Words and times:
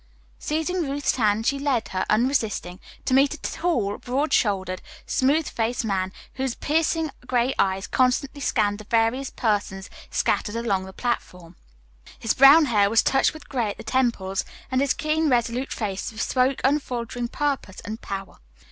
Seizing 0.39 0.89
Ruth's 0.89 1.17
hand, 1.17 1.45
she 1.45 1.59
led 1.59 1.89
her, 1.89 2.07
unresisting, 2.09 2.79
to 3.05 3.13
meet 3.13 3.35
a 3.35 3.37
tail, 3.37 3.99
broad 3.99 4.33
shouldered, 4.33 4.81
smooth 5.05 5.47
faced 5.47 5.85
man, 5.85 6.11
whose 6.33 6.55
piercing 6.55 7.11
gray 7.27 7.53
eyes 7.59 7.85
constantly 7.85 8.41
scanned 8.41 8.79
the 8.79 8.83
various 8.85 9.29
persons 9.29 9.91
scattered 10.09 10.55
along 10.55 10.85
the 10.85 10.91
platform. 10.91 11.55
His 12.17 12.33
brown 12.33 12.65
hair 12.65 12.89
was 12.89 13.03
touched 13.03 13.35
with 13.35 13.47
gray 13.47 13.69
at 13.69 13.77
the 13.77 13.83
temples, 13.83 14.43
and 14.71 14.81
his 14.81 14.95
keen, 14.95 15.29
resolute 15.29 15.71
face 15.71 16.09
bespoke 16.09 16.61
unfaltering 16.63 17.27
purpose 17.27 17.79
and 17.81 18.01
power. 18.01 18.39